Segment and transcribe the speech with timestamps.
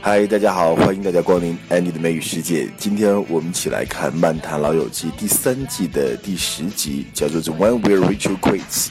[0.00, 2.68] 嗨，大家好，欢迎大家光临 Andy 的美语世界。
[2.78, 8.86] 今天我们一起来看《漫谈老友记》第三季的第十集，叫做《The One Where Rachel Quits》，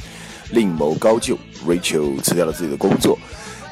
[0.52, 3.18] 另谋高就，Rachel 辞掉了自己的工作。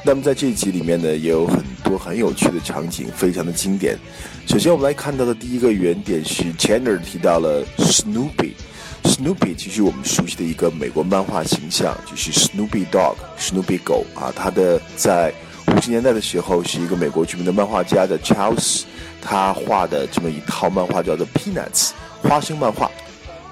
[0.02, 3.98] 那么在这一集里面呢，也有很多很有趣的场景，非常的经典。
[4.46, 8.52] 首先我们来看到的第一个原点是 Chandler 提到了 Snoopy。
[9.04, 15.32] Snoopy 其实我们熟悉的一个美国漫画形象就是 Snoopy Dog，Snoopy 狗啊，它的在
[15.76, 18.84] 五十年代的时候，是一个美国著名的漫画家的 Charles，
[19.20, 21.90] 他画的这么一套漫画叫做 Peanuts
[22.22, 22.90] 花生漫画。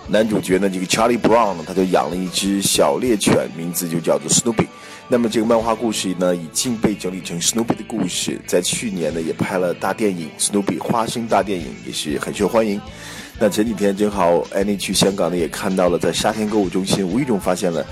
[0.09, 4.67] 男主角呢，这个 Charlie Brown，他就养了一只小猎犬，名字就叫做 Snoopy。
[5.07, 12.81] 那么这个漫画故事呢，已经被整理成 Snoopy 的故事，在去年呢也拍了大电影 Snoopy 花生大电影，也是很受欢迎。
[13.39, 17.85] 那前几天正好 Annie 去香港呢，也看到了在沙田购物中心，无意中发现了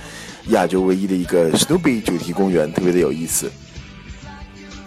[0.49, 3.53] 亚洲唯一的一个 Snoopy 主题公园，特别的有意思。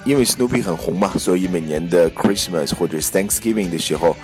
[0.05, 4.15] 因为 Snoopy 很红嘛，所以每年的 Christmas 或者 Thanksgiving 的时候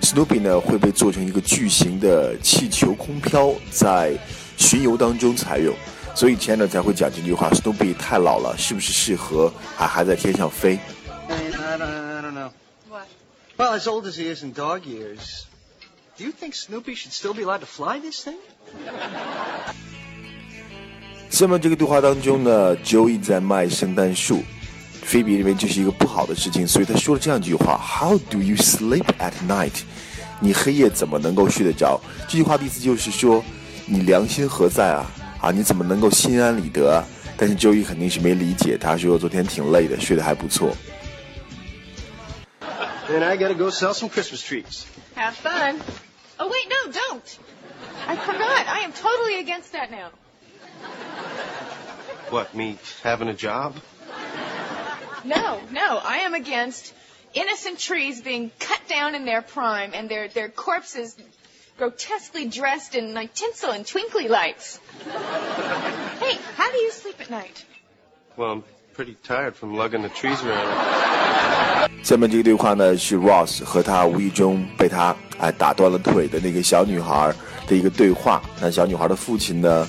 [0.00, 4.16] ，Snoopy 呢会被做成一个巨型的气球空飘，在
[4.56, 5.74] 巡游当中采用，
[6.14, 10.78] 所以 Chandler 才会讲这句话：Snoopy 太老了，是不是适合还还在天上飞
[11.28, 12.50] I, I, don't, I don't know.
[12.88, 13.08] What?
[13.56, 15.46] Well, as old as he is in dog years,
[16.16, 18.36] do you think Snoopy should still be allowed to fly this thing?
[21.28, 24.44] 下面这个对话当中呢，Joey 在卖圣诞树。
[25.04, 29.82] 菲比认为这是一个不好的事情，所以他说了这样一句话：“How do you sleep at night？”
[30.40, 32.00] 你黑夜怎么能够睡得着？
[32.26, 33.44] 这句话的意思就是说，
[33.86, 35.06] 你良心何在啊？
[35.40, 36.90] 啊，你怎么能够心安理得？
[36.90, 37.04] 啊？
[37.36, 40.74] 但是 Joey 肯定是没理解，他说昨天挺累的，睡得还不错。
[43.08, 44.84] And I gotta go sell some Christmas treats.
[45.14, 45.80] Have fun.
[46.38, 47.38] Oh wait, no, don't.
[48.06, 48.66] I forgot.
[48.66, 50.10] I am totally against that now.
[52.30, 53.74] What, me having a job?
[55.23, 56.93] No, no, I am against
[57.33, 61.15] innocent trees being cut down in their prime and their, their corpses
[61.77, 64.79] grotesquely dressed in like tinsel and twinkly lights.
[66.19, 67.65] hey, how do you sleep at night?
[68.35, 71.89] Well, I'm pretty tired from lugging the trees around.
[72.03, 77.33] 下面这个对话呢是 Ross 和他无意中被他哎打断了腿的那个小女孩
[77.67, 78.41] 的一个对话。
[78.61, 79.87] 那小女孩的父亲呢，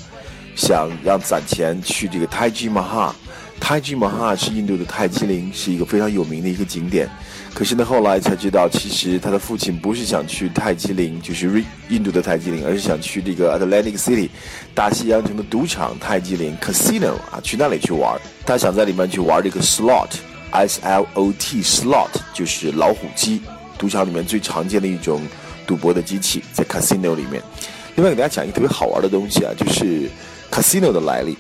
[0.57, 3.13] 想让攒钱去这个 Taj Mahal。
[3.60, 7.10] 泰姬玛哈是印度的泰姬陵，是一个非常有名的一个景点。
[7.54, 14.30] 可是呢，后来才知道，其实他的父亲不是想去泰姬陵，就是印度的泰姬陵，而是想去这个 Atlantic City
[14.74, 18.20] 大西洋城的赌场泰姬陵 Casino 啊，去那里去玩。
[18.46, 23.42] 他想在里面去玩这个 slot，S L O T slot 就是老虎机，
[23.78, 25.22] 赌场里面最常见的一种
[25.66, 27.42] 赌博的机器，在 Casino 里面。
[27.96, 30.10] 另外给大家讲一个特别好玩的东西啊，就是
[30.52, 31.38] Casino 的来历。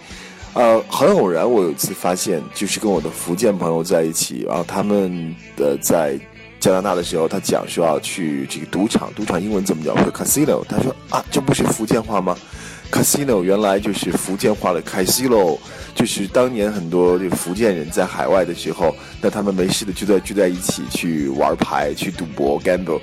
[0.55, 6.17] 呃，很偶然，我有一次发现，就是跟我的福建朋友在一起，然后他们的在
[6.61, 9.93] 加拿大的时候，他讲说要去这个赌场，赌场英文怎么讲？
[9.93, 12.37] 我说 casino，他说啊，这不是福建话吗
[12.89, 15.57] ？casino 原来就是福建话的 casino，
[15.93, 23.01] 就是当年很多这福建人在海外的时候，那他们没事的就在聚在一起去玩牌、去赌博 gamble。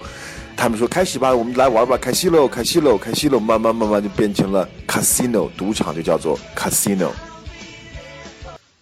[0.56, 7.10] 他们说开始吧，我们来玩吧，casino，casino，casino，慢慢慢慢就变成了 casino，赌场就叫做 casino。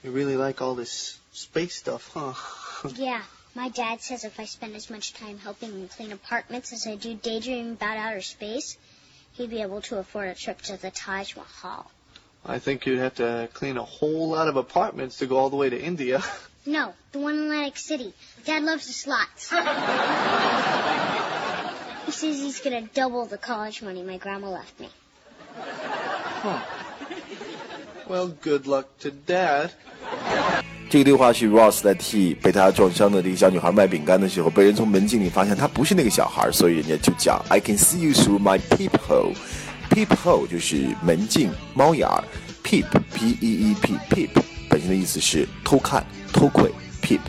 [0.03, 2.33] You really like all this space stuff, huh?
[2.95, 3.21] Yeah,
[3.55, 6.97] my dad says if I spend as much time helping him clean apartments as I
[6.97, 8.79] do daydreaming about outer space,
[9.35, 11.91] he'd be able to afford a trip to the Taj Mahal.
[12.47, 15.57] I think you'd have to clean a whole lot of apartments to go all the
[15.57, 16.23] way to India.
[16.67, 18.13] No, the one in Atlantic City.
[18.45, 19.49] Dad loves the slots.
[22.05, 24.91] he says he's gonna double the college money my grandma left me.
[28.08, 29.72] Well, good luck to Dad.
[30.90, 42.24] 这个对话是 Ross 在替被他撞伤的这个小女孩卖饼干的时候，被人从门镜里发现她不是那个小孩，所以人家就讲 I can see you through my peephole。peephole 就是门镜、猫眼儿，
[42.64, 44.30] peep p e e p peep
[44.70, 47.22] 本身的意思是偷看、偷窥，peep。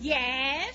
[0.00, 0.74] Yes?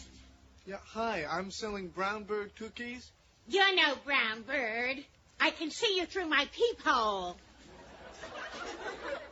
[0.68, 1.26] Yeah, hi.
[1.26, 3.06] I'm selling brown bird cookies.
[3.50, 5.04] You're no brown bird.
[5.41, 7.37] I can see you through my peephole.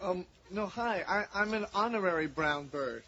[0.03, 1.05] Um, no, hi.
[1.09, 3.03] I, I'm an honorary brown bird.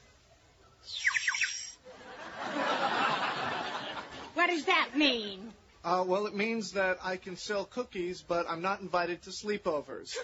[4.35, 5.53] What does that mean?
[5.85, 10.15] Uh, well, it means that I can sell cookies, but I'm not invited to sleepovers.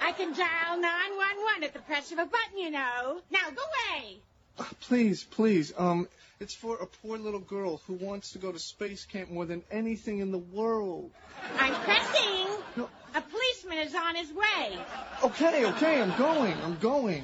[0.00, 3.20] I can dial 911 at the press of a button, you know.
[3.30, 3.62] Now go
[3.96, 4.18] away.
[4.58, 5.72] Oh, please, please.
[5.78, 6.08] Um,
[6.38, 9.62] it's for a poor little girl who wants to go to space camp more than
[9.70, 11.10] anything in the world.
[11.58, 12.48] I'm pressing.
[12.76, 12.88] No.
[13.14, 14.78] A policeman is on his way.
[15.22, 17.22] Okay, okay, I'm going, I'm going.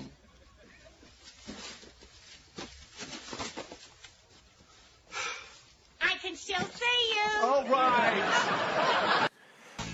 [6.01, 7.29] I can still see you.
[7.43, 9.29] All right.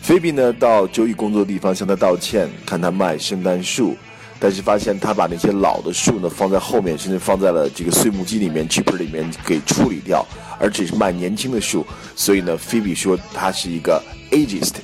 [0.02, 3.96] 菲比呢到 Joey 工作的地方向他道歉，看他卖圣诞树。
[4.44, 10.23] 但是发现他把那些老的树呢放在后面，甚至放在了这个碎木机里面、chipper 里面给处理掉，
[10.61, 11.87] 而只是卖年轻的树。
[12.14, 14.75] 所以呢，菲比说他是一个 ageist。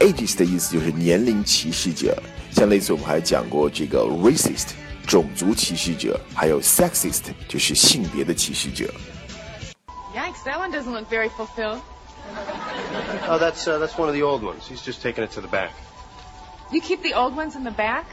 [0.00, 2.20] ageist 的意思就是年龄歧视者，
[2.50, 4.70] 像类似我们还讲过这个 racist
[5.06, 8.92] 种族歧视者，还有 sexist 就是性别的歧视者。
[10.16, 11.78] Yikes, that one doesn't look very fulfilled.
[13.28, 14.66] Oh, that's uh, that's one of the old ones.
[14.68, 15.70] He's just taking it to the back.
[16.72, 18.06] You keep the old ones in the back?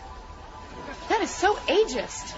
[1.10, 2.34] That is so ageist.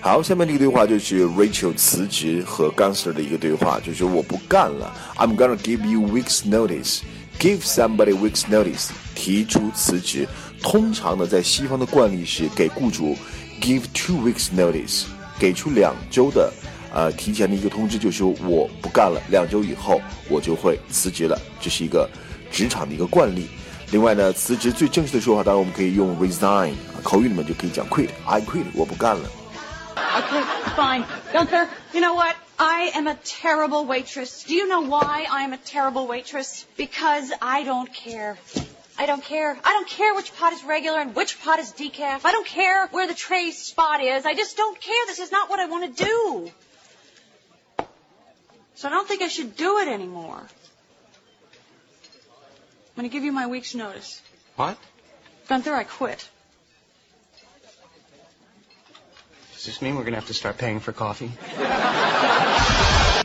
[0.00, 7.00] 好，下面这个对话就是 Rachel 辞职和 Gunster 的一个对话，就是我不干了，I'm gonna give you weeks notice。
[7.38, 10.26] Give somebody weeks notice，提出辞职。
[10.62, 13.16] 通常呢，在西方的惯例是给雇主
[13.60, 15.04] give two weeks notice，
[15.38, 16.52] 给出两周的
[16.94, 22.08] 呃提前的一个通知，就是说我不干了，两周以后我就会辞职了，这是一个
[22.50, 23.48] 职场的一个惯例。
[23.91, 29.29] 另外呢，辞职最正式的说法，当然我们可以用 resign，口语里面就可以讲 quit，I quit，我不干了。
[29.95, 30.43] Okay,
[30.75, 31.05] fine.
[31.33, 32.35] Gunther, you know what?
[32.57, 34.43] I am a terrible waitress.
[34.43, 36.65] Do you know why I am a terrible waitress?
[36.77, 38.37] Because I don't care.
[38.97, 39.57] I don't care.
[39.63, 42.23] I don't care which pot is regular and which pot is decaf.
[42.23, 44.25] I don't care where the tray spot is.
[44.25, 45.05] I just don't care.
[45.07, 46.51] This is not what I want to do.
[48.75, 50.41] So I don't think I should do it anymore.
[52.95, 54.21] I'm going to give you my week's notice.
[54.55, 54.77] What?
[55.47, 56.29] Gunther, I quit.
[59.53, 61.29] Does this mean we're gonna have to start paying for coffee?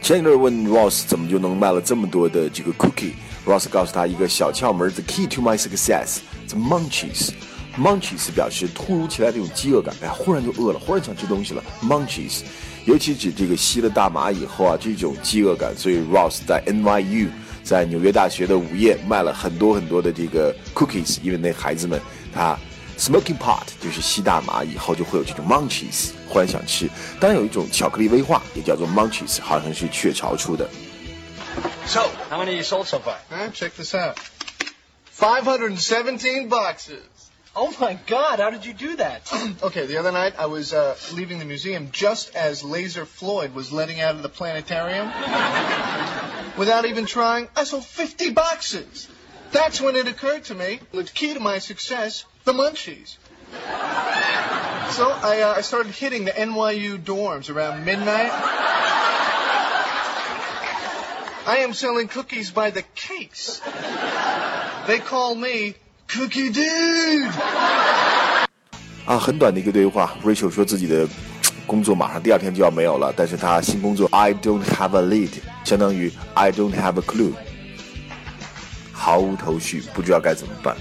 [0.00, 11.62] Chandler 问 Ross 怎么就能卖了这么多的这个 cookie？Ross 告诉他一个小窍门：The key to my success，the munchies。Munchies 表示突如其来的这种饥饿感，哎呀，忽然就饿了，忽然想吃东西了。
[11.82, 12.40] Munchies，
[12.86, 15.76] 尤其指这个吸了大麻以后啊，这种饥饿感。
[15.76, 17.28] 所以 Ross 在 NYU，
[17.62, 22.00] 在纽约大学的午夜卖了很多很多的这个 cookies，因为那孩子们
[22.34, 22.58] 他
[22.98, 26.88] smoking pot 就是吸大麻以后就会有这种 munchies，忽然想吃。
[27.20, 30.68] 当然有一种巧克力威化也叫做 munchies，好像是雀巢出的。
[31.86, 33.16] So, how many you sold so far?
[33.30, 33.50] Huh?
[33.52, 34.18] Check this out.
[35.12, 37.00] 517 boxes.
[37.56, 38.38] Oh my God!
[38.38, 39.22] How did you do that?
[39.60, 43.72] Okay, the other night I was uh, leaving the museum just as Laser Floyd was
[43.72, 45.10] letting out of the planetarium.
[46.56, 49.08] Without even trying, I sold 50 boxes.
[49.52, 53.16] That's when it occurred to me the key to my success, the munchies.
[54.92, 58.30] So I, uh, I started hitting the NYU dorms around midnight.
[61.46, 63.60] I am selling cookies by the case.
[64.86, 65.74] They call me
[66.08, 67.32] Cookie Dude.
[69.06, 70.14] 啊，很短的一个对话。
[70.22, 71.06] Rachel 说自己的
[71.65, 75.31] 工作马上第二天就要没有了，但是他新工作 I don't have a lead，
[75.63, 77.33] 相当于 I don't have a clue，
[78.91, 80.75] 毫无头绪，不知道该怎么办。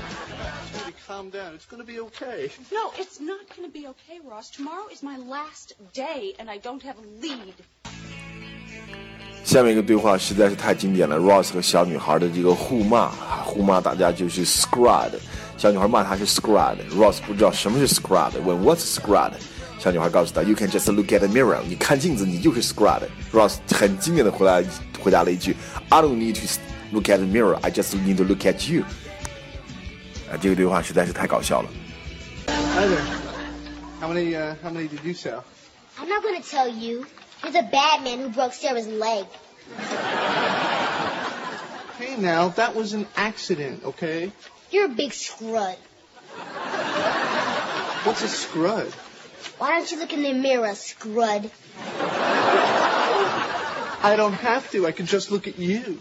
[1.06, 1.58] Calm down.
[1.58, 2.50] It's gonna be okay.
[2.70, 4.50] No, it's not going to be okay, Ross.
[4.50, 7.54] Tomorrow is my last day, and I don't have a lead.
[9.44, 15.10] 下面一个对话实在是太经典了，Ross 和小女孩的这个互骂，啊互骂大家就是 scrod，
[15.58, 19.32] 小女孩骂他是 scrod，Ross 不知道什么是 scrod，问 What's scrod？
[19.82, 24.62] 小女孩告诉他，You can just look at the mirror，你看镜子，你就是 scrod，Ross 很经典的回答
[25.02, 25.56] 回答了一句
[25.88, 26.42] ，I don't need to
[26.92, 28.84] look at the mirror，I just need to look at you。
[30.30, 31.68] 啊，这个对话实在是太搞笑了。
[32.46, 33.02] Hi there.
[34.00, 35.42] How many uh, how many did you sell?
[35.98, 37.04] I'm not going to tell you.
[37.42, 39.26] You're the bad man who broke Sarah's leg.
[41.98, 44.30] Hey now, that was an accident, okay?
[44.70, 45.76] You're a big scrud.
[48.04, 48.92] What's a scrud?
[49.61, 51.49] Why don't you look in the mirror, scrud?
[54.03, 54.85] I don't have to.
[54.87, 55.97] I can just look at you.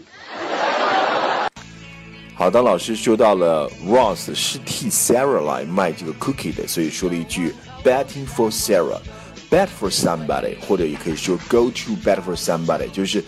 [2.35, 12.21] 好，当老师说到了 Ross 是替 Sarah 来卖这个 cookie 的，所以说了一句 betting for Sarah，bet for somebody，或者也可以说 go to bet
[12.21, 13.23] for somebody，就是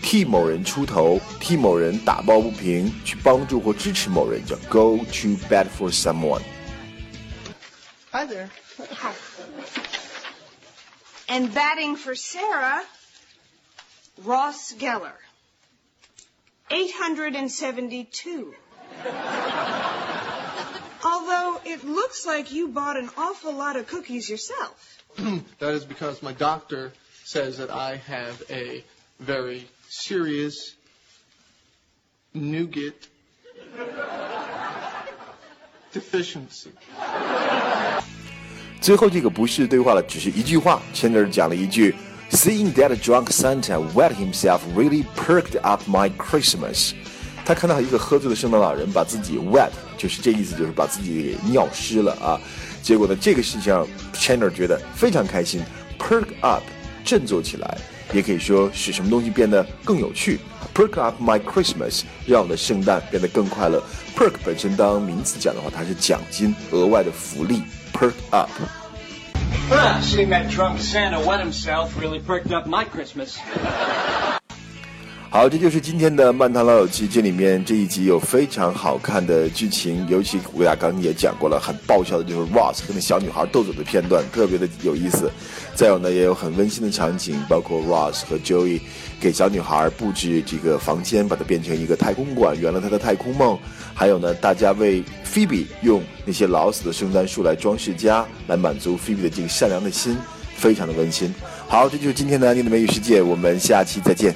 [0.00, 6.40] 替某人出头，替某人打抱不平，去帮助或支持某人，叫 go to bet for someone。
[8.12, 8.48] Hi there.
[11.29, 12.81] And batting for Sarah,
[14.23, 15.13] Ross Geller.
[16.71, 18.53] 872.
[21.03, 25.03] Although it looks like you bought an awful lot of cookies yourself.
[25.59, 26.91] that is because my doctor
[27.23, 28.83] says that I have a
[29.19, 30.75] very serious
[32.33, 33.07] nougat
[35.91, 36.71] deficiency.
[38.81, 40.81] 最后这个不是对话了，只是一句话。
[40.93, 41.93] Chandler 讲了一句
[42.31, 46.93] ：“Seeing that drunk Santa wet himself really perked up my Christmas。”
[47.45, 52.39] 他看到一个喝醉的圣诞老人把自己 wet，就是这意思，就是把自己给尿湿了啊。
[52.81, 55.61] 结果呢，这个事情让 Chandler 觉得非常开心
[55.97, 56.63] ，perk up，
[57.03, 57.77] 振作起来，
[58.13, 60.39] 也可以说使什么东西变得更有趣。
[60.73, 63.83] Perk up my Christmas，让我的圣诞变得更快乐。
[64.15, 67.61] Perk 本身当名词讲的话，它是奖金、额外的福利。
[67.99, 73.37] Perk up。Ah, seeing that drunk Santa wet himself really perked up my Christmas.
[75.31, 77.07] 好，这就是今天的《漫谈老友记》。
[77.11, 85.31] 这里面这一集有非常好看的剧情，尤其我俩刚也讲过了，很爆笑的就是 Ross 跟那小女孩斗嘴的片段，特别的有意思。
[85.75, 88.81] 再有呢，也有很温馨的场景，包括 Ross 和 Joey
[89.21, 93.55] 给小女孩布置这个房间，把它变成一个太空馆，圆了她的太空梦。
[93.93, 100.17] 还有呢，大家为 Phoebe 用那些老死的圣诞树来装饰家，来满足 Phoebe 的这个善良的心，
[100.55, 101.31] 非常的温馨。
[101.67, 104.33] 好，这就是今天的安妮的美语世界，我们下期再见。